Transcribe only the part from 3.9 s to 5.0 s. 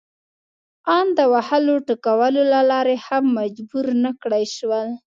نه کړای شول.